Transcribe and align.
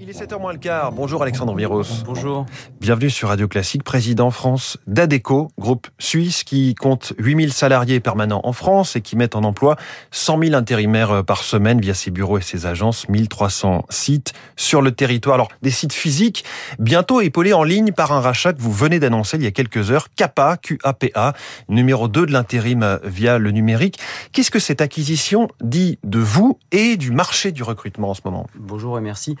Il 0.00 0.10
est 0.10 0.20
7h 0.20 0.40
moins 0.40 0.52
le 0.52 0.58
quart. 0.58 0.92
Bonjour 0.92 1.22
Alexandre 1.22 1.54
Miros. 1.54 2.04
Bonjour. 2.04 2.46
Bienvenue 2.80 3.10
sur 3.10 3.28
Radio 3.28 3.48
Classique, 3.48 3.84
président 3.84 4.30
France 4.30 4.76
d'ADECO, 4.86 5.50
groupe 5.58 5.86
suisse 5.98 6.42
qui 6.42 6.74
compte 6.74 7.12
8000 7.18 7.52
salariés 7.52 8.00
permanents 8.00 8.40
en 8.44 8.52
France 8.52 8.96
et 8.96 9.00
qui 9.00 9.16
met 9.16 9.36
en 9.36 9.44
emploi 9.44 9.76
100 10.10 10.42
000 10.42 10.54
intérimaires 10.54 11.24
par 11.24 11.42
semaine 11.42 11.80
via 11.80 11.94
ses 11.94 12.10
bureaux 12.10 12.38
et 12.38 12.42
ses 12.42 12.66
agences, 12.66 13.08
1300 13.08 13.86
sites 13.88 14.32
sur 14.56 14.82
le 14.82 14.92
territoire. 14.92 15.34
Alors, 15.34 15.48
des 15.62 15.70
sites 15.70 15.92
physiques, 15.92 16.44
bientôt 16.78 17.20
épaulés 17.20 17.52
en 17.52 17.62
ligne 17.62 17.92
par 17.92 18.12
un 18.12 18.20
rachat 18.20 18.52
que 18.52 18.60
vous 18.60 18.72
venez 18.72 18.98
d'annoncer 18.98 19.36
il 19.36 19.44
y 19.44 19.46
a 19.46 19.52
quelques 19.52 19.90
heures, 19.90 20.08
CAPA, 20.14 20.56
QAPA, 20.56 21.34
numéro 21.68 22.08
2 22.08 22.26
de 22.26 22.32
l'intérim 22.32 22.98
via 23.04 23.38
le 23.38 23.50
numérique. 23.52 23.98
Qu'est-ce 24.32 24.50
que 24.50 24.58
cette 24.58 24.80
acquisition 24.80 25.48
dit 25.62 25.98
de 26.02 26.18
vous 26.18 26.58
et 26.72 26.96
du 26.96 27.10
marché 27.10 27.52
du 27.52 27.62
recrutement 27.62 28.10
en 28.10 28.14
ce 28.14 28.22
moment? 28.24 28.46
Bonjour 28.58 28.98
et 28.98 29.00
merci 29.00 29.36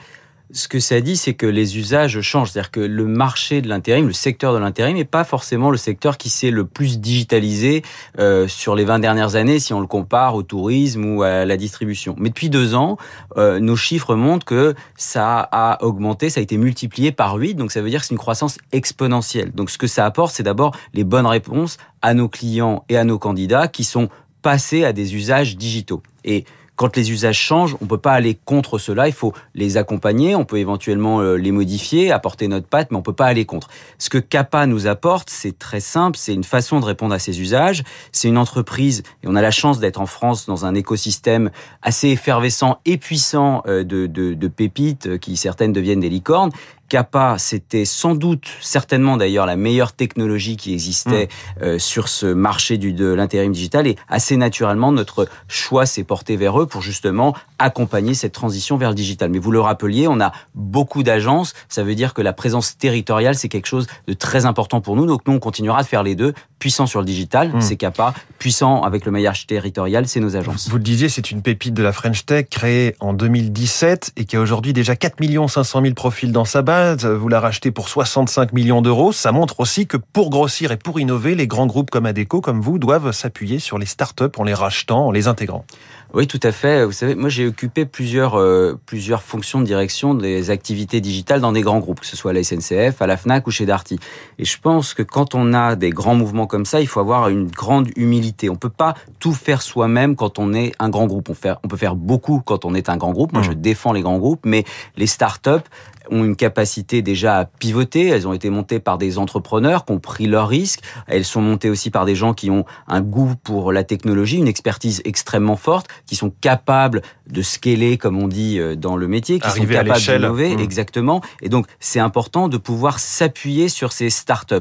ce 0.52 0.68
que 0.68 0.78
ça 0.78 1.00
dit, 1.00 1.16
c'est 1.16 1.34
que 1.34 1.46
les 1.46 1.78
usages 1.78 2.20
changent. 2.20 2.50
C'est-à-dire 2.50 2.70
que 2.70 2.80
le 2.80 3.06
marché 3.06 3.62
de 3.62 3.68
l'intérim, 3.68 4.06
le 4.06 4.12
secteur 4.12 4.52
de 4.52 4.58
l'intérim, 4.58 4.96
n'est 4.96 5.04
pas 5.04 5.24
forcément 5.24 5.70
le 5.70 5.76
secteur 5.76 6.18
qui 6.18 6.28
s'est 6.28 6.50
le 6.50 6.64
plus 6.64 7.00
digitalisé 7.00 7.82
euh, 8.18 8.46
sur 8.46 8.74
les 8.74 8.84
20 8.84 8.98
dernières 8.98 9.36
années, 9.36 9.58
si 9.58 9.72
on 9.72 9.80
le 9.80 9.86
compare 9.86 10.34
au 10.34 10.42
tourisme 10.42 11.04
ou 11.04 11.22
à 11.22 11.44
la 11.44 11.56
distribution. 11.56 12.14
Mais 12.18 12.28
depuis 12.28 12.50
deux 12.50 12.74
ans, 12.74 12.98
euh, 13.36 13.58
nos 13.58 13.76
chiffres 13.76 14.14
montrent 14.14 14.44
que 14.44 14.74
ça 14.96 15.48
a 15.50 15.82
augmenté, 15.82 16.30
ça 16.30 16.40
a 16.40 16.42
été 16.42 16.58
multiplié 16.58 17.10
par 17.10 17.34
8, 17.34 17.54
donc 17.54 17.72
ça 17.72 17.80
veut 17.80 17.90
dire 17.90 18.00
que 18.00 18.06
c'est 18.06 18.14
une 18.14 18.18
croissance 18.18 18.58
exponentielle. 18.72 19.52
Donc 19.52 19.70
ce 19.70 19.78
que 19.78 19.86
ça 19.86 20.04
apporte, 20.04 20.34
c'est 20.34 20.42
d'abord 20.42 20.76
les 20.92 21.04
bonnes 21.04 21.26
réponses 21.26 21.78
à 22.02 22.14
nos 22.14 22.28
clients 22.28 22.84
et 22.88 22.96
à 22.96 23.04
nos 23.04 23.18
candidats 23.18 23.66
qui 23.68 23.84
sont 23.84 24.08
passés 24.42 24.84
à 24.84 24.92
des 24.92 25.14
usages 25.14 25.56
digitaux. 25.56 26.02
Et 26.24 26.44
quand 26.76 26.96
les 26.96 27.12
usages 27.12 27.38
changent, 27.38 27.76
on 27.80 27.86
peut 27.86 27.98
pas 27.98 28.12
aller 28.12 28.38
contre 28.44 28.78
cela. 28.78 29.06
Il 29.06 29.14
faut 29.14 29.32
les 29.54 29.76
accompagner. 29.76 30.34
On 30.34 30.44
peut 30.44 30.58
éventuellement 30.58 31.20
euh, 31.20 31.36
les 31.36 31.52
modifier, 31.52 32.10
apporter 32.10 32.48
notre 32.48 32.66
patte, 32.66 32.90
mais 32.90 32.96
on 32.96 33.02
peut 33.02 33.12
pas 33.12 33.26
aller 33.26 33.44
contre. 33.44 33.68
Ce 33.98 34.10
que 34.10 34.18
Kappa 34.18 34.66
nous 34.66 34.86
apporte, 34.86 35.30
c'est 35.30 35.58
très 35.58 35.80
simple. 35.80 36.18
C'est 36.18 36.34
une 36.34 36.44
façon 36.44 36.80
de 36.80 36.84
répondre 36.84 37.14
à 37.14 37.18
ces 37.18 37.40
usages. 37.40 37.84
C'est 38.12 38.28
une 38.28 38.38
entreprise 38.38 39.02
et 39.22 39.28
on 39.28 39.36
a 39.36 39.42
la 39.42 39.50
chance 39.50 39.78
d'être 39.78 40.00
en 40.00 40.06
France 40.06 40.46
dans 40.46 40.66
un 40.66 40.74
écosystème 40.74 41.50
assez 41.82 42.08
effervescent 42.08 42.78
et 42.84 42.98
puissant 42.98 43.62
euh, 43.66 43.84
de, 43.84 44.06
de, 44.06 44.34
de 44.34 44.48
pépites 44.48 45.06
euh, 45.06 45.18
qui 45.18 45.36
certaines 45.36 45.72
deviennent 45.72 46.00
des 46.00 46.10
licornes 46.10 46.50
Kappa, 46.88 47.36
c'était 47.38 47.84
sans 47.84 48.14
doute, 48.14 48.46
certainement 48.60 49.16
d'ailleurs, 49.16 49.46
la 49.46 49.56
meilleure 49.56 49.92
technologie 49.92 50.56
qui 50.56 50.72
existait 50.72 51.26
mmh. 51.26 51.62
euh, 51.62 51.78
sur 51.78 52.08
ce 52.08 52.26
marché 52.26 52.78
du, 52.78 52.92
de 52.92 53.06
l'intérim 53.06 53.52
digital. 53.52 53.86
Et 53.86 53.96
assez 54.08 54.36
naturellement, 54.36 54.92
notre 54.92 55.28
choix 55.48 55.86
s'est 55.86 56.04
porté 56.04 56.36
vers 56.36 56.60
eux 56.60 56.66
pour 56.66 56.82
justement 56.82 57.34
accompagner 57.58 58.14
cette 58.14 58.32
transition 58.32 58.76
vers 58.76 58.90
le 58.90 58.94
digital. 58.94 59.30
Mais 59.30 59.38
vous 59.38 59.50
le 59.50 59.60
rappeliez, 59.60 60.08
on 60.08 60.20
a 60.20 60.32
beaucoup 60.54 61.02
d'agences. 61.02 61.54
Ça 61.68 61.82
veut 61.82 61.94
dire 61.94 62.14
que 62.14 62.22
la 62.22 62.32
présence 62.32 62.76
territoriale, 62.76 63.34
c'est 63.34 63.48
quelque 63.48 63.66
chose 63.66 63.86
de 64.06 64.12
très 64.12 64.46
important 64.46 64.80
pour 64.80 64.96
nous. 64.96 65.06
Donc 65.06 65.22
nous, 65.26 65.34
on 65.34 65.40
continuera 65.40 65.82
de 65.82 65.88
faire 65.88 66.02
les 66.02 66.14
deux. 66.14 66.34
Puissant 66.58 66.86
sur 66.86 67.00
le 67.00 67.06
digital, 67.06 67.52
mmh. 67.52 67.60
c'est 67.60 67.76
Kappa. 67.76 68.14
Puissant 68.38 68.82
avec 68.82 69.04
le 69.04 69.12
maillage 69.12 69.46
territorial, 69.46 70.08
c'est 70.08 70.20
nos 70.20 70.36
agences. 70.36 70.68
Vous 70.68 70.76
le 70.76 70.82
disiez, 70.82 71.08
c'est 71.08 71.30
une 71.30 71.42
pépite 71.42 71.74
de 71.74 71.82
la 71.82 71.92
French 71.92 72.24
Tech 72.26 72.46
créée 72.50 72.96
en 73.00 73.12
2017 73.12 74.12
et 74.16 74.24
qui 74.24 74.36
a 74.36 74.40
aujourd'hui 74.40 74.72
déjà 74.72 74.96
4 74.96 75.14
500 75.48 75.82
000 75.82 75.94
profils 75.94 76.32
dans 76.32 76.44
sa 76.44 76.62
base 76.62 77.04
vous 77.06 77.28
la 77.28 77.40
rachetez 77.40 77.70
pour 77.70 77.88
65 77.88 78.52
millions 78.52 78.82
d'euros. 78.82 79.12
Ça 79.12 79.32
montre 79.32 79.60
aussi 79.60 79.86
que 79.86 79.96
pour 79.96 80.30
grossir 80.30 80.72
et 80.72 80.76
pour 80.76 81.00
innover, 81.00 81.34
les 81.34 81.46
grands 81.46 81.66
groupes 81.66 81.90
comme 81.90 82.06
Adecco, 82.06 82.40
comme 82.40 82.60
vous, 82.60 82.78
doivent 82.78 83.12
s'appuyer 83.12 83.58
sur 83.58 83.78
les 83.78 83.86
startups 83.86 84.24
en 84.36 84.44
les 84.44 84.54
rachetant, 84.54 85.06
en 85.06 85.10
les 85.10 85.28
intégrant. 85.28 85.64
Oui, 86.12 86.28
tout 86.28 86.40
à 86.44 86.52
fait. 86.52 86.84
Vous 86.84 86.92
savez, 86.92 87.16
moi 87.16 87.28
j'ai 87.28 87.44
occupé 87.44 87.86
plusieurs 87.86 88.38
euh, 88.38 88.78
plusieurs 88.86 89.22
fonctions 89.22 89.60
de 89.60 89.66
direction 89.66 90.14
des 90.14 90.50
activités 90.50 91.00
digitales 91.00 91.40
dans 91.40 91.50
des 91.50 91.62
grands 91.62 91.80
groupes, 91.80 92.00
que 92.00 92.06
ce 92.06 92.16
soit 92.16 92.30
à 92.30 92.34
la 92.34 92.44
SNCF, 92.44 93.02
à 93.02 93.08
la 93.08 93.16
Fnac 93.16 93.48
ou 93.48 93.50
chez 93.50 93.66
Darty. 93.66 93.98
Et 94.38 94.44
je 94.44 94.56
pense 94.60 94.94
que 94.94 95.02
quand 95.02 95.34
on 95.34 95.52
a 95.54 95.74
des 95.74 95.90
grands 95.90 96.14
mouvements 96.14 96.43
comme 96.46 96.66
ça, 96.66 96.80
il 96.80 96.86
faut 96.86 97.00
avoir 97.00 97.28
une 97.28 97.46
grande 97.46 97.88
humilité. 97.96 98.50
On 98.50 98.56
peut 98.56 98.70
pas 98.70 98.94
tout 99.18 99.32
faire 99.32 99.62
soi-même 99.62 100.16
quand 100.16 100.38
on 100.38 100.52
est 100.52 100.72
un 100.78 100.88
grand 100.88 101.06
groupe. 101.06 101.28
On, 101.30 101.34
fait, 101.34 101.54
on 101.62 101.68
peut 101.68 101.76
faire 101.76 101.96
beaucoup 101.96 102.40
quand 102.44 102.64
on 102.64 102.74
est 102.74 102.88
un 102.88 102.96
grand 102.96 103.12
groupe. 103.12 103.32
Moi, 103.32 103.42
mmh. 103.42 103.46
je 103.46 103.52
défends 103.52 103.92
les 103.92 104.02
grands 104.02 104.18
groupes, 104.18 104.42
mais 104.44 104.64
les 104.96 105.06
startups, 105.06 105.64
ont 106.10 106.24
une 106.24 106.36
capacité 106.36 107.02
déjà 107.02 107.38
à 107.38 107.44
pivoter. 107.44 108.08
Elles 108.08 108.28
ont 108.28 108.32
été 108.32 108.50
montées 108.50 108.80
par 108.80 108.98
des 108.98 109.18
entrepreneurs 109.18 109.84
qui 109.84 109.92
ont 109.92 109.98
pris 109.98 110.26
leurs 110.26 110.48
risques. 110.48 110.80
Elles 111.06 111.24
sont 111.24 111.40
montées 111.40 111.70
aussi 111.70 111.90
par 111.90 112.04
des 112.04 112.14
gens 112.14 112.34
qui 112.34 112.50
ont 112.50 112.64
un 112.88 113.00
goût 113.00 113.34
pour 113.42 113.72
la 113.72 113.84
technologie, 113.84 114.38
une 114.38 114.48
expertise 114.48 115.02
extrêmement 115.04 115.56
forte, 115.56 115.88
qui 116.06 116.16
sont 116.16 116.30
capables 116.40 117.02
de 117.28 117.42
scaler, 117.42 117.96
comme 117.96 118.18
on 118.22 118.28
dit 118.28 118.58
euh, 118.58 118.76
dans 118.76 118.96
le 118.96 119.08
métier, 119.08 119.38
qui 119.40 119.50
sont 119.50 119.64
capables 119.64 120.00
d'innover, 120.00 120.56
mmh. 120.56 120.60
exactement. 120.60 121.20
Et 121.40 121.48
donc, 121.48 121.66
c'est 121.80 122.00
important 122.00 122.48
de 122.48 122.56
pouvoir 122.56 122.98
s'appuyer 122.98 123.68
sur 123.68 123.92
ces 123.92 124.10
startups. 124.10 124.54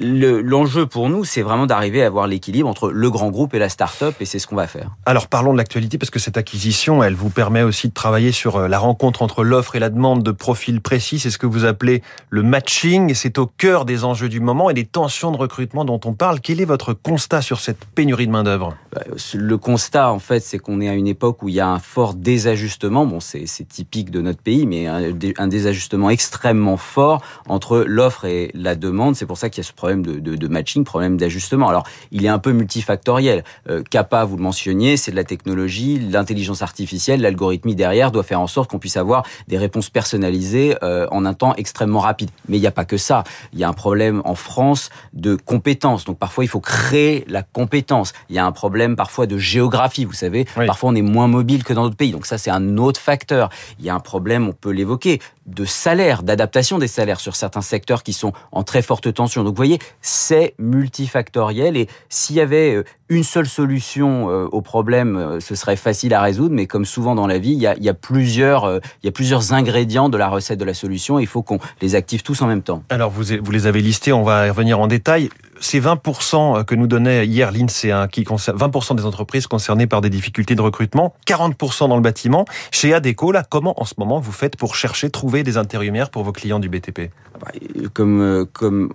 L'enjeu 0.00 0.86
pour 0.86 1.08
nous, 1.08 1.24
c'est 1.24 1.42
vraiment 1.42 1.66
d'arriver 1.66 2.02
à 2.02 2.06
avoir 2.06 2.26
l'équilibre 2.26 2.68
entre 2.68 2.90
le 2.90 3.10
grand 3.10 3.30
groupe 3.30 3.54
et 3.54 3.58
la 3.58 3.68
startup, 3.68 4.14
et 4.20 4.24
c'est 4.24 4.38
ce 4.38 4.46
qu'on 4.46 4.56
va 4.56 4.66
faire. 4.66 4.90
Alors, 5.04 5.26
parlons 5.26 5.52
de 5.52 5.58
l'actualité, 5.58 5.98
parce 5.98 6.10
que 6.10 6.18
cette 6.18 6.36
acquisition, 6.36 7.02
elle 7.02 7.14
vous 7.14 7.30
permet 7.30 7.62
aussi 7.62 7.88
de 7.88 7.94
travailler 7.94 8.32
sur 8.32 8.56
euh, 8.56 8.68
la 8.68 8.78
rencontre 8.78 9.22
entre 9.22 9.44
l'offre 9.44 9.76
et 9.76 9.80
la 9.80 9.90
demande 9.90 10.22
de 10.22 10.30
profils 10.30 10.75
précis, 10.80 11.18
c'est 11.18 11.30
ce 11.30 11.38
que 11.38 11.46
vous 11.46 11.64
appelez 11.64 12.02
le 12.30 12.42
matching. 12.42 13.14
C'est 13.14 13.38
au 13.38 13.46
cœur 13.46 13.84
des 13.84 14.04
enjeux 14.04 14.28
du 14.28 14.40
moment 14.40 14.70
et 14.70 14.74
des 14.74 14.84
tensions 14.84 15.30
de 15.30 15.36
recrutement 15.36 15.84
dont 15.84 16.00
on 16.04 16.14
parle. 16.14 16.40
Quel 16.40 16.60
est 16.60 16.66
votre 16.66 16.92
constat 16.92 17.42
sur 17.42 17.60
cette 17.60 17.84
pénurie 17.84 18.26
de 18.26 18.32
main-d'œuvre? 18.32 18.76
Bah, 18.92 19.02
Le 19.34 19.58
constat, 19.58 20.10
en 20.12 20.18
fait, 20.18 20.40
c'est 20.40 20.58
qu'on 20.58 20.80
est 20.80 20.88
à 20.88 20.94
une 20.94 21.06
époque 21.06 21.42
où 21.42 21.48
il 21.48 21.54
y 21.54 21.60
a 21.60 21.68
un 21.68 21.78
fort 21.78 22.14
désajustement. 22.14 23.06
Bon, 23.06 23.20
c'est 23.20 23.46
typique 23.68 24.10
de 24.10 24.20
notre 24.20 24.42
pays, 24.42 24.66
mais 24.66 24.86
un, 24.86 25.48
désajustement 25.48 26.10
extrêmement 26.10 26.76
fort 26.76 27.22
entre 27.48 27.84
l'offre 27.86 28.24
et 28.24 28.50
la 28.54 28.74
demande. 28.74 29.16
C'est 29.16 29.26
pour 29.26 29.38
ça 29.38 29.50
qu'il 29.50 29.62
y 29.62 29.66
a 29.66 29.68
ce 29.68 29.72
problème 29.72 30.02
de, 30.04 30.48
matching, 30.48 30.84
problème 30.84 31.16
d'ajustement. 31.16 31.68
Alors, 31.68 31.84
il 32.10 32.24
est 32.24 32.28
un 32.28 32.38
peu 32.38 32.52
multifactoriel. 32.52 33.44
Euh, 33.68 33.82
Kappa, 33.88 34.24
vous 34.24 34.36
le 34.36 34.42
mentionniez, 34.42 34.96
c'est 34.96 35.10
de 35.10 35.16
la 35.16 35.24
technologie, 35.24 35.98
l'intelligence 35.98 36.62
artificielle, 36.62 37.20
l'algorithmie 37.20 37.74
derrière 37.74 38.10
doit 38.10 38.22
faire 38.22 38.40
en 38.40 38.46
sorte 38.46 38.70
qu'on 38.70 38.78
puisse 38.78 38.96
avoir 38.96 39.24
des 39.48 39.58
réponses 39.58 39.90
personnalisées 39.90 40.65
euh, 40.82 41.06
en 41.10 41.24
un 41.24 41.34
temps 41.34 41.54
extrêmement 41.56 42.00
rapide. 42.00 42.30
Mais 42.48 42.56
il 42.56 42.60
n'y 42.60 42.66
a 42.66 42.72
pas 42.72 42.84
que 42.84 42.96
ça. 42.96 43.24
Il 43.52 43.58
y 43.58 43.64
a 43.64 43.68
un 43.68 43.72
problème 43.72 44.22
en 44.24 44.34
France 44.34 44.90
de 45.12 45.34
compétences. 45.34 46.04
Donc 46.04 46.18
parfois, 46.18 46.44
il 46.44 46.48
faut 46.48 46.60
créer 46.60 47.24
la 47.28 47.42
compétence. 47.42 48.12
Il 48.28 48.36
y 48.36 48.38
a 48.38 48.46
un 48.46 48.52
problème 48.52 48.96
parfois 48.96 49.26
de 49.26 49.38
géographie. 49.38 50.04
Vous 50.04 50.12
savez, 50.12 50.46
parfois 50.66 50.90
on 50.90 50.94
est 50.94 51.02
moins 51.02 51.28
mobile 51.28 51.64
que 51.64 51.72
dans 51.72 51.84
d'autres 51.84 51.96
pays. 51.96 52.12
Donc 52.12 52.26
ça, 52.26 52.38
c'est 52.38 52.50
un 52.50 52.76
autre 52.78 53.00
facteur. 53.00 53.50
Il 53.78 53.84
y 53.84 53.90
a 53.90 53.94
un 53.94 54.00
problème, 54.00 54.48
on 54.48 54.52
peut 54.52 54.70
l'évoquer, 54.70 55.20
de 55.46 55.64
salaire, 55.64 56.22
d'adaptation 56.22 56.78
des 56.78 56.88
salaires 56.88 57.20
sur 57.20 57.36
certains 57.36 57.60
secteurs 57.60 58.02
qui 58.02 58.12
sont 58.12 58.32
en 58.52 58.62
très 58.62 58.82
forte 58.82 59.12
tension. 59.12 59.44
Donc 59.44 59.52
vous 59.52 59.56
voyez, 59.56 59.78
c'est 60.00 60.54
multifactoriel 60.58 61.76
et 61.76 61.88
s'il 62.08 62.36
y 62.36 62.40
avait 62.40 62.74
euh, 62.74 62.84
une 63.08 63.22
seule 63.22 63.46
solution 63.46 64.28
euh, 64.28 64.46
au 64.50 64.60
problème, 64.60 65.16
euh, 65.16 65.40
ce 65.40 65.54
serait 65.54 65.76
facile 65.76 66.14
à 66.14 66.20
résoudre, 66.20 66.54
mais 66.54 66.66
comme 66.66 66.84
souvent 66.84 67.14
dans 67.14 67.26
la 67.26 67.38
vie, 67.38 67.52
il 67.52 67.60
y 67.60 67.88
a, 67.88 67.94
plusieurs, 67.94 68.80
il 69.02 69.06
y 69.06 69.08
a 69.08 69.12
plusieurs 69.12 69.52
ingrédients 69.52 70.08
de 70.08 70.18
la 70.18 70.28
recette 70.28 70.58
de 70.58 70.64
la 70.64 70.74
solution. 70.74 71.18
il 71.18 71.26
faut 71.26 71.42
qu'on 71.42 71.58
les 71.80 71.94
active 71.94 72.22
tous 72.22 72.42
en 72.42 72.46
même 72.46 72.62
temps. 72.62 72.82
Alors 72.88 73.10
vous, 73.10 73.24
vous 73.42 73.52
les 73.52 73.66
avez 73.66 73.80
listés, 73.80 74.12
on 74.12 74.22
va 74.22 74.48
revenir 74.48 74.80
en 74.80 74.86
détail 74.86 75.30
ces 75.60 75.80
20% 75.80 76.64
que 76.64 76.74
nous 76.74 76.86
donnait 76.86 77.26
hier 77.26 77.50
l'INSEE, 77.50 77.90
hein, 77.90 78.08
qui 78.08 78.24
concerne 78.24 78.56
20% 78.56 78.96
des 78.96 79.04
entreprises 79.04 79.46
concernées 79.46 79.86
par 79.86 80.00
des 80.00 80.10
difficultés 80.10 80.54
de 80.54 80.62
recrutement, 80.62 81.14
40% 81.26 81.88
dans 81.88 81.96
le 81.96 82.02
bâtiment. 82.02 82.44
Chez 82.70 82.94
Adeco, 82.94 83.32
là, 83.32 83.44
comment 83.48 83.80
en 83.80 83.84
ce 83.84 83.94
moment 83.98 84.20
vous 84.20 84.32
faites 84.32 84.56
pour 84.56 84.74
chercher, 84.74 85.10
trouver 85.10 85.42
des 85.42 85.56
intérimaires 85.56 86.10
pour 86.10 86.24
vos 86.24 86.32
clients 86.32 86.58
du 86.58 86.68
BTP 86.68 87.10
ah 87.34 87.38
bah, 87.40 87.48
Comme, 87.94 88.20
euh, 88.20 88.44
comme 88.52 88.92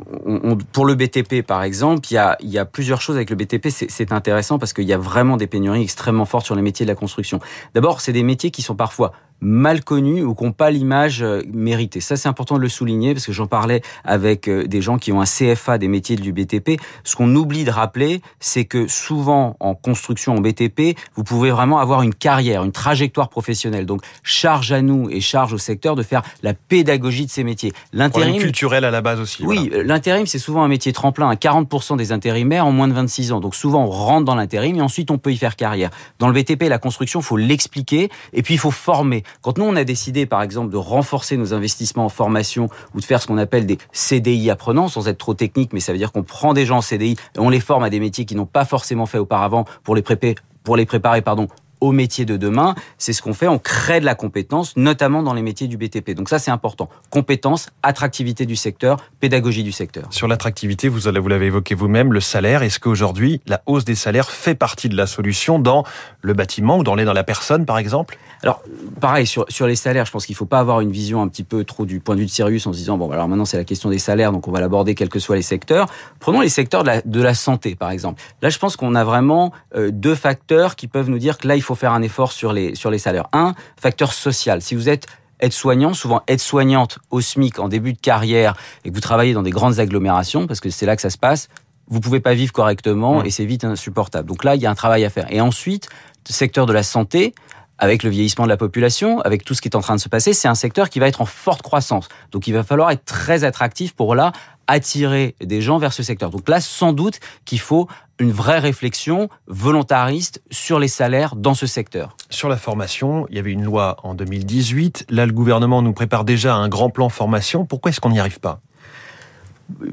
pour 0.72 0.86
le 0.86 0.96
BTP 0.96 1.42
par 1.46 1.64
exemple, 1.64 2.08
il 2.12 2.16
y 2.16 2.18
a, 2.18 2.38
y 2.42 2.58
a 2.58 2.66
plusieurs 2.66 3.02
choses 3.02 3.16
avec 3.16 3.30
le 3.30 3.36
BTP. 3.36 3.70
C'est 3.70 4.12
intéressant 4.12 4.60
parce 4.60 4.74
qu'il 4.74 4.86
y 4.86 4.94
a 4.94 4.98
vraiment 4.98 5.38
des 5.38 5.48
pénuries 5.48 5.84
extrêmement 5.84 6.26
fortes 6.26 6.46
sur 6.46 6.56
les 6.56 6.62
métiers 6.62 6.86
de 6.86 6.92
la 6.92 6.96
construction. 6.96 7.40
D'abord, 7.74 8.02
c'est 8.02 8.14
des 8.14 8.24
métiers 8.24 8.52
qui 8.52 8.62
sont 8.62 8.76
parfois 8.76 9.14
mal 9.42 9.84
connus 9.84 10.24
ou 10.24 10.36
qui 10.36 10.44
n'ont 10.44 10.52
pas 10.52 10.72
l'image 10.72 11.22
euh, 11.24 11.42
méritée. 11.52 12.00
Ça, 12.00 12.16
c'est 12.16 12.30
important 12.30 12.56
de 12.56 12.62
le 12.62 12.70
souligner 12.70 13.14
parce 13.14 13.26
que 13.26 13.32
j'en 13.32 13.48
parlais 13.48 13.82
avec 14.04 14.48
euh, 14.48 14.66
des 14.66 14.82
gens 14.82 14.98
qui 14.98 15.12
ont 15.12 15.22
un 15.22 15.26
CFA 15.26 15.78
des 15.78 15.88
métiers 15.88 16.16
du 16.16 16.32
BTP. 16.32 16.80
Ce 17.04 17.16
qu'on 17.16 17.34
oublie 17.36 17.64
de 17.64 17.72
rappeler, 17.72 18.22
c'est 18.40 18.66
que 18.66 18.88
souvent 18.88 19.58
en 19.60 19.74
construction 19.76 20.36
en 20.36 20.42
BTP, 20.42 20.98
vous 21.16 21.24
pouvez 21.24 21.52
vraiment 21.52 21.80
avoir 21.80 22.04
une 22.04 22.14
carrière, 22.14 22.64
une 22.64 22.72
trajectoire 22.72 23.30
professionnelle. 23.30 23.86
Donc, 23.86 24.02
charge 24.24 24.72
à 24.72 24.82
nous 24.82 25.10
et 25.10 25.22
charge 25.22 25.54
au 25.54 25.58
secteur 25.58 25.96
de 25.96 26.04
faire 26.04 26.22
la 26.44 26.54
pédagogie 26.54 27.26
de 27.26 27.32
ces 27.32 27.44
métiers. 27.44 27.74
L'intérim 27.94 28.38
culturel 28.38 28.86
à 28.86 28.92
la 28.92 29.02
base 29.02 29.20
aussi. 29.20 29.44
Oui, 29.46 29.72
l'intérim 29.84 30.26
c'est 30.28 30.40
souvent 30.40 30.64
un 30.64 30.68
métier 30.68 30.94
tremplin. 30.94 31.30
À 31.30 31.36
40% 31.36 31.98
des 31.98 32.12
intérimaires 32.12 32.66
en 32.66 32.72
moins 32.72 32.88
de 32.88 32.94
26 32.94 33.32
ans. 33.32 33.40
Donc 33.40 33.56
souvent 33.56 33.84
on 33.84 33.90
rentre 33.90 34.26
dans 34.26 34.36
l'intérim 34.36 34.76
et 34.76 34.82
ensuite 34.82 35.12
on 35.12 35.18
peut 35.18 35.32
y 35.32 35.38
faire 35.38 35.56
carrière. 35.56 35.90
Dans 36.20 36.28
le 36.28 36.34
BTP, 36.34 36.64
la 36.64 36.78
construction, 36.78 37.20
il 37.20 37.24
faut 37.24 37.38
l'expliquer 37.38 38.10
et 38.34 38.44
puis 38.44 38.56
il 38.56 38.60
faut 38.60 38.72
former. 38.72 39.24
Quand 39.42 39.58
nous, 39.58 39.66
on 39.66 39.76
a 39.76 39.84
décidé, 39.84 40.26
par 40.26 40.42
exemple, 40.42 40.72
de 40.72 40.78
renforcer 40.78 41.38
nos 41.38 41.54
investissements 41.54 42.06
en 42.06 42.10
formation 42.10 42.70
ou 42.94 43.00
de 43.00 43.06
faire 43.06 43.22
ce 43.22 43.28
qu'on 43.28 43.38
appelle 43.38 43.66
des 43.66 43.78
CDI 43.92 44.50
apprenants, 44.50 44.88
sans 44.88 45.08
être 45.08 45.18
trop 45.18 45.34
technique, 45.34 45.74
mais 45.74 45.80
ça 45.80 45.92
veut 45.92 45.98
dire 45.98 46.12
qu'on 46.12 46.24
prend 46.24 46.54
des 46.54 46.66
gens 46.66 46.78
en 46.78 46.82
CDI 46.82 47.12
et 47.36 47.40
on 47.40 47.50
les 47.50 47.60
forme 47.60 47.84
à 47.84 47.90
des 47.90 48.00
métiers 48.00 48.26
qu'ils 48.26 48.38
n'ont 48.38 48.46
pas 48.46 48.66
forcément 48.66 49.06
fait 49.06 49.18
auparavant 49.18 49.66
pour 49.84 49.96
les, 49.96 50.02
préparer, 50.02 50.36
pour 50.64 50.76
les 50.76 50.86
préparer 50.86 51.22
pardon, 51.22 51.48
aux 51.82 51.92
métiers 51.92 52.26
de 52.26 52.38
demain. 52.38 52.76
C'est 52.98 53.14
ce 53.14 53.22
qu'on 53.22 53.34
fait. 53.34 53.48
On 53.48 53.60
crée 53.60 54.00
de 54.00 54.06
la 54.06 54.16
compétence, 54.16 54.78
notamment 54.78 55.24
dans 55.24 55.34
les 55.34 55.42
métiers 55.42 55.68
du 55.68 55.78
BTP. 55.78 56.12
Donc 56.12 56.30
ça, 56.30 56.40
c'est 56.40 56.52
important. 56.52 56.90
Compétence, 57.10 57.70
attractivité 57.84 58.46
du 58.46 58.56
secteur, 58.56 59.04
pédagogie 59.20 59.64
du 59.64 59.72
secteur. 59.72 60.06
Sur 60.12 60.28
l'attractivité, 60.28 60.88
vous, 60.88 61.10
l'avez 61.12 61.48
évoqué 61.48 61.76
vous-même, 61.76 62.14
le 62.14 62.22
salaire. 62.22 62.64
Est-ce 62.64 62.80
qu'aujourd'hui, 62.80 63.42
la 63.48 63.62
hausse 63.66 63.84
des 63.84 63.96
salaires 63.96 64.30
fait 64.30 64.56
partie 64.56 64.90
de 64.90 64.96
la 64.96 65.08
solution 65.08 65.60
dans 65.60 65.84
le 66.22 66.34
bâtiment 66.34 66.78
ou 66.78 66.84
dans 66.84 66.96
les 66.96 67.06
dans 67.06 67.14
la 67.14 67.24
personne, 67.24 67.66
par 67.66 67.78
exemple? 67.78 68.18
Alors, 68.44 68.64
pareil, 69.00 69.28
sur, 69.28 69.46
sur 69.50 69.68
les 69.68 69.76
salaires, 69.76 70.06
je 70.06 70.12
pense 70.12 70.26
qu'il 70.26 70.34
ne 70.34 70.38
faut 70.38 70.46
pas 70.46 70.60
avoir 70.60 70.82
une 70.82 70.92
vision 70.92 71.22
un 71.22 71.28
petit 71.28 71.44
peu 71.44 71.64
trop 71.64 71.86
du 71.86 72.00
point 72.00 72.16
de 72.16 72.22
vue 72.22 72.26
de 72.26 72.32
Sirius 72.32 72.66
en 72.68 72.74
se 72.74 72.78
disant, 72.78 72.98
bon, 72.98 73.12
alors 73.12 73.28
maintenant, 73.28 73.46
c'est 73.46 73.58
la 73.58 73.64
question 73.64 73.90
des 73.90 74.00
salaires, 74.00 74.32
donc 74.32 74.48
on 74.48 74.52
va 74.52 74.60
l'aborder 74.60 74.96
quels 74.96 75.10
que 75.10 75.20
soient 75.20 75.36
les 75.36 75.42
secteurs. 75.42 75.88
Prenons 76.20 76.42
les 76.42 76.50
secteurs 76.50 76.84
de 76.84 76.88
la, 76.88 77.02
de 77.02 77.22
la 77.22 77.34
santé, 77.34 77.76
par 77.76 77.92
exemple. 77.92 78.22
Là, 78.42 78.50
je 78.50 78.58
pense 78.58 78.76
qu'on 78.76 78.96
a 78.96 79.04
vraiment 79.04 79.52
euh, 79.76 79.92
deux 79.92 80.16
facteurs 80.16 80.76
qui 80.76 80.88
peuvent 80.88 81.10
nous 81.10 81.20
dire 81.20 81.38
que 81.38 81.48
là, 81.48 81.56
il 81.56 81.62
faut 81.62 81.71
faire 81.78 81.94
un 81.94 82.02
effort 82.02 82.32
sur 82.32 82.54
les, 82.54 82.76
sur 82.76 82.92
les 82.92 83.00
salaires. 83.00 83.28
Un, 83.34 83.54
facteur 83.80 84.14
social. 84.14 84.62
Si 84.62 84.76
vous 84.76 84.90
êtes 84.90 85.08
aide-soignant, 85.40 85.94
souvent 85.94 86.22
aide-soignante 86.28 87.00
au 87.10 87.22
SMIC 87.22 87.60
en 87.60 87.68
début 87.68 87.94
de 87.94 88.00
carrière 88.00 88.56
et 88.86 88.90
que 88.90 88.94
vous 88.94 89.02
travaillez 89.02 89.34
dans 89.34 89.44
des 89.44 89.52
grandes 89.52 89.80
agglomérations, 89.80 90.48
parce 90.48 90.60
que 90.60 90.70
c'est 90.70 90.86
là 90.86 90.96
que 90.96 91.02
ça 91.02 91.10
se 91.10 91.18
passe, 91.18 91.50
vous 91.88 92.00
pouvez 92.00 92.20
pas 92.20 92.34
vivre 92.34 92.54
correctement 92.54 93.24
et 93.24 93.32
c'est 93.32 93.46
vite 93.46 93.66
insupportable. 93.66 94.28
Donc 94.28 94.44
là, 94.44 94.56
il 94.56 94.62
y 94.62 94.66
a 94.66 94.72
un 94.72 94.76
travail 94.76 95.04
à 95.04 95.10
faire. 95.10 95.28
Et 95.30 95.42
ensuite, 95.42 95.90
le 96.28 96.34
secteur 96.34 96.66
de 96.66 96.74
la 96.74 96.84
santé, 96.84 97.34
avec 97.80 98.04
le 98.04 98.10
vieillissement 98.10 98.46
de 98.46 98.50
la 98.50 98.58
population, 98.58 99.20
avec 99.22 99.44
tout 99.44 99.56
ce 99.56 99.62
qui 99.62 99.68
est 99.68 99.76
en 99.76 99.82
train 99.82 99.96
de 99.96 100.00
se 100.00 100.08
passer, 100.08 100.34
c'est 100.34 100.48
un 100.48 100.56
secteur 100.56 100.90
qui 100.90 101.00
va 101.00 101.08
être 101.08 101.20
en 101.20 101.26
forte 101.26 101.64
croissance. 101.64 102.08
Donc 102.32 102.48
il 102.48 102.54
va 102.54 102.64
falloir 102.64 102.92
être 102.92 103.04
très 103.06 103.44
attractif 103.44 103.94
pour 103.94 104.16
là 104.16 104.32
attirer 104.72 105.36
des 105.42 105.62
gens 105.62 105.78
vers 105.78 105.94
ce 105.94 106.04
secteur. 106.04 106.30
Donc 106.30 106.48
là, 106.50 106.62
sans 106.62 106.94
doute 106.94 107.20
qu'il 107.46 107.60
faut 107.60 107.88
une 108.20 108.32
vraie 108.32 108.60
réflexion 108.60 109.30
volontariste 109.48 110.42
sur 110.52 110.80
les 110.80 110.88
salaires 110.88 111.36
dans 111.36 111.54
ce 111.54 111.66
secteur. 111.66 112.16
Sur 112.30 112.50
la 112.50 112.58
formation, 112.58 113.26
il 113.30 113.36
y 113.36 113.40
avait 113.40 113.52
une 113.52 113.64
loi 113.64 113.98
en 114.04 114.14
2018. 114.14 115.08
Là, 115.10 115.26
le 115.26 115.34
gouvernement 115.34 115.82
nous 115.82 115.94
prépare 115.94 116.24
déjà 116.24 116.56
un 116.56 116.70
grand 116.70 116.90
plan 116.90 117.10
formation. 117.10 117.66
Pourquoi 117.66 117.90
est-ce 117.90 118.00
qu'on 118.00 118.12
n'y 118.12 118.20
arrive 118.20 118.40
pas? 118.40 118.62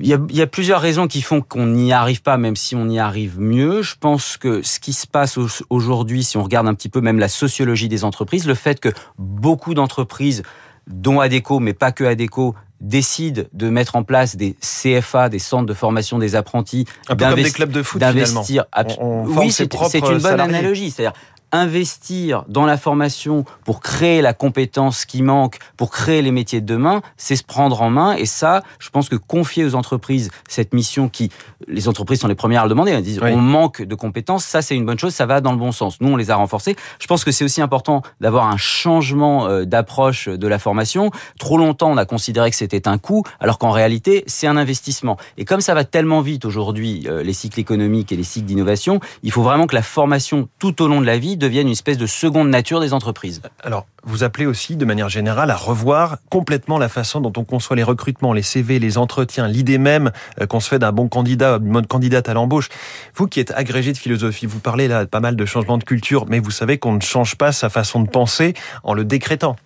Il 0.00 0.06
y, 0.06 0.12
a, 0.12 0.18
il 0.28 0.36
y, 0.36 0.42
a, 0.42 0.46
plusieurs 0.48 0.80
raisons 0.80 1.06
qui 1.06 1.22
font 1.22 1.40
qu'on 1.40 1.66
n'y 1.66 1.92
arrive 1.92 2.22
pas, 2.22 2.36
même 2.36 2.56
si 2.56 2.74
on 2.74 2.88
y 2.88 2.98
arrive 2.98 3.38
mieux. 3.38 3.82
Je 3.82 3.94
pense 3.98 4.36
que 4.36 4.60
ce 4.62 4.80
qui 4.80 4.92
se 4.92 5.06
passe 5.06 5.38
aujourd'hui, 5.70 6.24
si 6.24 6.36
on 6.36 6.42
regarde 6.42 6.66
un 6.66 6.74
petit 6.74 6.88
peu 6.88 7.00
même 7.00 7.20
la 7.20 7.28
sociologie 7.28 7.88
des 7.88 8.02
entreprises, 8.02 8.46
le 8.46 8.54
fait 8.54 8.80
que 8.80 8.88
beaucoup 9.18 9.74
d'entreprises, 9.74 10.42
dont 10.88 11.20
Adeco, 11.20 11.60
mais 11.60 11.74
pas 11.74 11.92
que 11.92 12.02
Adeco, 12.02 12.56
décident 12.80 13.42
de 13.52 13.68
mettre 13.70 13.96
en 13.96 14.04
place 14.04 14.36
des 14.36 14.56
CFA, 14.60 15.28
des 15.28 15.38
centres 15.38 15.66
de 15.66 15.74
formation 15.74 16.18
des 16.18 16.36
apprentis, 16.36 16.86
un 17.08 17.16
peu 17.16 17.24
comme 17.24 17.42
des 17.42 17.50
clubs 17.50 17.72
de 17.72 17.82
foot 17.82 18.00
d'investir. 18.00 18.64
On, 19.00 19.24
on 19.24 19.26
oui, 19.26 19.52
c'est 19.52 19.72
une 19.74 20.18
bonne 20.18 20.40
analogie. 20.40 20.90
C'est-à-dire 20.90 21.18
investir 21.52 22.44
dans 22.48 22.66
la 22.66 22.76
formation 22.76 23.44
pour 23.64 23.80
créer 23.80 24.20
la 24.22 24.34
compétence 24.34 25.04
qui 25.04 25.22
manque, 25.22 25.58
pour 25.76 25.90
créer 25.90 26.22
les 26.22 26.30
métiers 26.30 26.60
de 26.60 26.66
demain, 26.66 27.02
c'est 27.16 27.36
se 27.36 27.44
prendre 27.44 27.82
en 27.82 27.90
main. 27.90 28.14
Et 28.14 28.26
ça, 28.26 28.62
je 28.78 28.90
pense 28.90 29.08
que 29.08 29.16
confier 29.16 29.64
aux 29.64 29.74
entreprises 29.74 30.30
cette 30.48 30.74
mission 30.74 31.08
qui, 31.08 31.30
les 31.66 31.88
entreprises 31.88 32.20
sont 32.20 32.28
les 32.28 32.34
premières 32.34 32.62
à 32.62 32.64
le 32.64 32.70
demander, 32.70 32.92
elles 32.92 33.02
disent 33.02 33.20
on 33.22 33.36
manque 33.36 33.82
de 33.82 33.94
compétences, 33.94 34.44
ça 34.44 34.62
c'est 34.62 34.76
une 34.76 34.84
bonne 34.84 34.98
chose, 34.98 35.14
ça 35.14 35.26
va 35.26 35.40
dans 35.40 35.52
le 35.52 35.58
bon 35.58 35.72
sens. 35.72 36.00
Nous, 36.00 36.08
on 36.08 36.16
les 36.16 36.30
a 36.30 36.36
renforcés. 36.36 36.76
Je 37.00 37.06
pense 37.06 37.24
que 37.24 37.32
c'est 37.32 37.44
aussi 37.44 37.62
important 37.62 38.02
d'avoir 38.20 38.48
un 38.48 38.56
changement 38.56 39.46
euh, 39.46 39.64
d'approche 39.64 40.28
de 40.28 40.48
la 40.48 40.58
formation. 40.58 41.10
Trop 41.38 41.56
longtemps, 41.56 41.90
on 41.90 41.96
a 41.96 42.04
considéré 42.04 42.50
que 42.50 42.56
c'était 42.56 42.88
un 42.88 42.98
coût, 42.98 43.22
alors 43.40 43.58
qu'en 43.58 43.70
réalité, 43.70 44.24
c'est 44.26 44.46
un 44.46 44.56
investissement. 44.56 45.16
Et 45.36 45.44
comme 45.44 45.60
ça 45.60 45.74
va 45.74 45.84
tellement 45.84 46.20
vite 46.20 46.44
aujourd'hui, 46.44 47.06
euh, 47.06 47.22
les 47.22 47.32
cycles 47.32 47.60
économiques 47.60 48.12
et 48.12 48.16
les 48.16 48.24
cycles 48.24 48.46
d'innovation, 48.46 49.00
il 49.22 49.32
faut 49.32 49.42
vraiment 49.42 49.66
que 49.66 49.74
la 49.74 49.82
formation 49.82 50.48
tout 50.58 50.82
au 50.82 50.88
long 50.88 51.00
de 51.00 51.06
la 51.06 51.18
vie 51.18 51.37
deviennent 51.38 51.66
une 51.68 51.72
espèce 51.72 51.98
de 51.98 52.06
seconde 52.06 52.48
nature 52.50 52.80
des 52.80 52.92
entreprises. 52.92 53.40
Alors, 53.62 53.86
vous 54.04 54.24
appelez 54.24 54.46
aussi, 54.46 54.76
de 54.76 54.84
manière 54.84 55.08
générale, 55.08 55.50
à 55.50 55.56
revoir 55.56 56.18
complètement 56.30 56.78
la 56.78 56.88
façon 56.88 57.20
dont 57.20 57.32
on 57.36 57.44
conçoit 57.44 57.76
les 57.76 57.82
recrutements, 57.82 58.32
les 58.32 58.42
CV, 58.42 58.78
les 58.78 58.98
entretiens, 58.98 59.48
l'idée 59.48 59.78
même 59.78 60.10
euh, 60.40 60.46
qu'on 60.46 60.60
se 60.60 60.68
fait 60.68 60.78
d'un 60.78 60.92
bon 60.92 61.08
candidat, 61.08 61.58
d'une 61.58 61.72
bonne 61.72 61.86
candidate 61.86 62.28
à 62.28 62.34
l'embauche. 62.34 62.68
Vous 63.14 63.26
qui 63.26 63.40
êtes 63.40 63.52
agrégé 63.52 63.92
de 63.92 63.98
philosophie, 63.98 64.46
vous 64.46 64.60
parlez 64.60 64.88
là 64.88 65.06
pas 65.06 65.20
mal 65.20 65.36
de 65.36 65.44
changements 65.44 65.78
de 65.78 65.84
culture, 65.84 66.26
mais 66.28 66.38
vous 66.38 66.50
savez 66.50 66.78
qu'on 66.78 66.92
ne 66.92 67.00
change 67.00 67.36
pas 67.36 67.52
sa 67.52 67.68
façon 67.68 68.02
de 68.02 68.08
penser 68.08 68.54
en 68.82 68.94
le 68.94 69.04
décrétant 69.04 69.56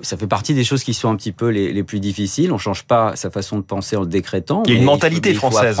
ça 0.00 0.16
fait 0.16 0.26
partie 0.26 0.54
des 0.54 0.64
choses 0.64 0.82
qui 0.82 0.94
sont 0.94 1.10
un 1.10 1.16
petit 1.16 1.30
peu 1.30 1.48
les, 1.48 1.72
les 1.72 1.82
plus 1.84 2.00
difficiles. 2.00 2.52
On 2.52 2.58
change 2.58 2.82
pas 2.82 3.14
sa 3.14 3.30
façon 3.30 3.56
de 3.56 3.62
penser 3.62 3.96
en 3.96 4.00
le 4.00 4.06
décrétant. 4.06 4.64
Il 4.66 4.72
y 4.72 4.76
a 4.76 4.78
une 4.78 4.84
mentalité 4.84 5.32
française 5.32 5.80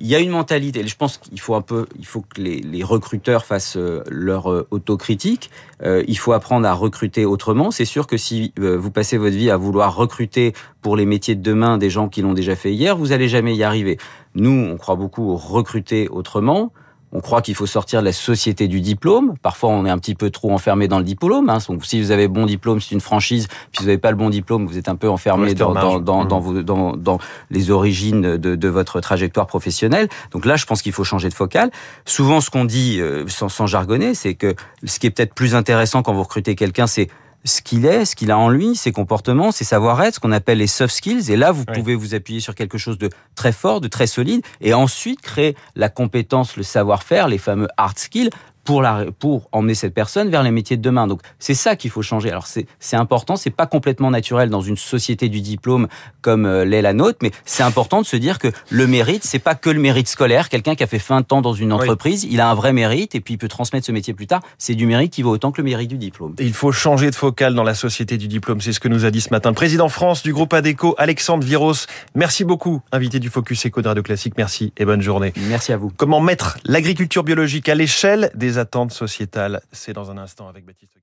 il 0.00 0.06
y 0.06 0.14
a 0.14 0.18
une 0.18 0.30
mentalité. 0.30 0.86
Je 0.86 0.96
pense 0.96 1.18
qu'il 1.18 1.40
faut 1.40 1.54
un 1.54 1.60
peu, 1.60 1.86
il 1.98 2.06
faut 2.06 2.22
que 2.22 2.40
les, 2.40 2.82
recruteurs 2.84 3.44
fassent 3.44 3.76
euh, 3.76 4.02
leur 4.08 4.50
euh, 4.50 4.66
autocritique. 4.70 5.50
Euh, 5.82 6.02
il 6.08 6.18
faut 6.18 6.32
apprendre 6.32 6.66
à 6.66 6.72
recruter 6.72 7.24
autrement. 7.24 7.70
C'est 7.70 7.84
sûr 7.84 8.06
que 8.06 8.16
si 8.16 8.52
vous 8.56 8.90
passez 8.90 9.18
votre 9.18 9.36
vie 9.36 9.50
à 9.50 9.56
vouloir 9.56 9.94
recruter 9.94 10.52
pour 10.80 10.96
les 10.96 11.06
métiers 11.06 11.34
de 11.34 11.42
demain 11.42 11.78
des 11.78 11.90
gens 11.90 12.08
qui 12.08 12.22
l'ont 12.22 12.34
déjà 12.34 12.56
fait 12.56 12.72
hier, 12.72 12.96
vous 12.96 13.12
allez 13.12 13.28
jamais 13.28 13.54
y 13.54 13.62
arriver. 13.62 13.98
Nous, 14.34 14.50
on 14.50 14.76
croit 14.76 14.96
beaucoup 14.96 15.30
au 15.30 15.36
recruter 15.36 16.08
autrement. 16.08 16.72
On 17.12 17.20
croit 17.20 17.42
qu'il 17.42 17.54
faut 17.54 17.66
sortir 17.66 18.00
de 18.00 18.06
la 18.06 18.12
société 18.12 18.68
du 18.68 18.80
diplôme. 18.80 19.34
Parfois, 19.42 19.70
on 19.70 19.84
est 19.84 19.90
un 19.90 19.98
petit 19.98 20.14
peu 20.14 20.30
trop 20.30 20.50
enfermé 20.52 20.88
dans 20.88 20.98
le 20.98 21.04
diplôme. 21.04 21.50
Hein. 21.50 21.58
Donc, 21.68 21.84
si 21.84 22.00
vous 22.00 22.10
avez 22.10 22.26
bon 22.26 22.46
diplôme, 22.46 22.80
c'est 22.80 22.94
une 22.94 23.00
franchise. 23.00 23.48
Puis, 23.48 23.80
vous 23.80 23.86
n'avez 23.86 23.98
pas 23.98 24.10
le 24.10 24.16
bon 24.16 24.30
diplôme, 24.30 24.66
vous 24.66 24.78
êtes 24.78 24.88
un 24.88 24.96
peu 24.96 25.08
enfermé 25.08 25.54
dans, 25.54 25.72
dans, 25.74 26.00
dans, 26.00 26.24
dans, 26.24 26.40
mmh. 26.40 26.42
vos, 26.42 26.62
dans, 26.62 26.96
dans, 26.96 27.18
les 27.50 27.70
origines 27.70 28.36
de, 28.36 28.56
de, 28.56 28.68
votre 28.68 29.00
trajectoire 29.00 29.46
professionnelle. 29.46 30.08
Donc 30.30 30.46
là, 30.46 30.56
je 30.56 30.64
pense 30.64 30.80
qu'il 30.80 30.92
faut 30.92 31.04
changer 31.04 31.28
de 31.28 31.34
focale. 31.34 31.70
Souvent, 32.06 32.40
ce 32.40 32.48
qu'on 32.48 32.64
dit, 32.64 33.00
euh, 33.00 33.26
sans, 33.28 33.50
sans 33.50 33.66
jargonner, 33.66 34.14
c'est 34.14 34.34
que 34.34 34.54
ce 34.84 34.98
qui 34.98 35.06
est 35.06 35.10
peut-être 35.10 35.34
plus 35.34 35.54
intéressant 35.54 36.02
quand 36.02 36.14
vous 36.14 36.22
recrutez 36.22 36.54
quelqu'un, 36.54 36.86
c'est 36.86 37.08
ce 37.44 37.60
qu'il 37.60 37.86
est, 37.86 38.04
ce 38.04 38.14
qu'il 38.14 38.30
a 38.30 38.38
en 38.38 38.48
lui, 38.48 38.76
ses 38.76 38.92
comportements, 38.92 39.50
ses 39.50 39.64
savoir-être, 39.64 40.14
ce 40.14 40.20
qu'on 40.20 40.32
appelle 40.32 40.58
les 40.58 40.66
soft 40.66 40.94
skills. 40.94 41.30
Et 41.30 41.36
là, 41.36 41.52
vous 41.52 41.64
pouvez 41.64 41.94
vous 41.94 42.14
appuyer 42.14 42.40
sur 42.40 42.54
quelque 42.54 42.78
chose 42.78 42.98
de 42.98 43.10
très 43.34 43.52
fort, 43.52 43.80
de 43.80 43.88
très 43.88 44.06
solide, 44.06 44.42
et 44.60 44.74
ensuite 44.74 45.20
créer 45.20 45.56
la 45.74 45.88
compétence, 45.88 46.56
le 46.56 46.62
savoir-faire, 46.62 47.28
les 47.28 47.38
fameux 47.38 47.68
hard 47.76 47.98
skills, 47.98 48.30
pour, 48.64 48.82
la, 48.82 49.06
pour 49.18 49.48
emmener 49.52 49.74
cette 49.74 49.94
personne 49.94 50.30
vers 50.30 50.42
les 50.42 50.50
métiers 50.50 50.76
de 50.76 50.82
demain. 50.82 51.06
Donc 51.06 51.20
c'est 51.38 51.54
ça 51.54 51.76
qu'il 51.76 51.90
faut 51.90 52.02
changer. 52.02 52.30
Alors 52.30 52.46
c'est 52.46 52.96
important, 52.96 53.36
c'est 53.36 53.50
pas 53.50 53.66
complètement 53.66 54.10
naturel 54.10 54.50
dans 54.50 54.60
une 54.60 54.76
société 54.76 55.28
du 55.28 55.40
diplôme 55.40 55.88
comme 56.20 56.46
euh, 56.46 56.64
l'est 56.64 56.82
la 56.82 56.92
nôtre, 56.92 57.18
mais 57.22 57.30
c'est 57.44 57.62
important 57.62 58.00
de 58.00 58.06
se 58.06 58.16
dire 58.16 58.38
que 58.38 58.48
le 58.70 58.86
mérite, 58.86 59.24
c'est 59.24 59.38
pas 59.38 59.54
que 59.54 59.70
le 59.70 59.80
mérite 59.80 60.08
scolaire. 60.08 60.48
Quelqu'un 60.48 60.74
qui 60.74 60.82
a 60.82 60.86
fait 60.86 61.02
20 61.02 61.32
ans 61.32 61.42
dans 61.42 61.52
une 61.52 61.72
entreprise, 61.72 62.26
il 62.30 62.40
a 62.40 62.50
un 62.50 62.54
vrai 62.54 62.72
mérite 62.72 63.14
et 63.14 63.20
puis 63.20 63.34
il 63.34 63.38
peut 63.38 63.48
transmettre 63.48 63.86
ce 63.86 63.92
métier 63.92 64.14
plus 64.14 64.26
tard. 64.26 64.40
C'est 64.58 64.74
du 64.74 64.86
mérite 64.86 65.12
qui 65.12 65.22
vaut 65.22 65.30
autant 65.30 65.52
que 65.52 65.60
le 65.60 65.64
mérite 65.64 65.88
du 65.88 65.98
diplôme. 65.98 66.34
il 66.38 66.52
faut 66.52 66.72
changer 66.72 67.10
de 67.10 67.14
focal 67.14 67.54
dans 67.54 67.62
la 67.62 67.74
société 67.74 68.16
du 68.18 68.28
diplôme. 68.28 68.60
C'est 68.60 68.72
ce 68.72 68.80
que 68.80 68.88
nous 68.88 69.04
a 69.04 69.10
dit 69.10 69.20
ce 69.20 69.30
matin 69.30 69.50
le 69.50 69.54
président 69.54 69.88
France 69.88 70.22
du 70.22 70.32
groupe 70.32 70.52
ADECO, 70.52 70.94
Alexandre 70.98 71.44
Viros. 71.44 71.86
Merci 72.14 72.44
beaucoup, 72.44 72.80
invité 72.92 73.18
du 73.18 73.28
Focus 73.28 73.66
Eco 73.66 73.82
de 73.82 73.88
Radio 73.88 74.02
Classique. 74.02 74.34
Merci 74.36 74.72
et 74.76 74.84
bonne 74.84 75.02
journée. 75.02 75.32
Merci 75.48 75.72
à 75.72 75.76
vous. 75.76 75.92
Comment 75.96 76.20
mettre 76.20 76.58
l'agriculture 76.64 77.24
biologique 77.24 77.68
à 77.68 77.74
l'échelle 77.74 78.30
des 78.34 78.51
attentes 78.58 78.92
sociétales. 78.92 79.62
C'est 79.72 79.92
dans 79.92 80.10
un 80.10 80.18
instant 80.18 80.48
avec 80.48 80.64
Baptiste 80.64 81.02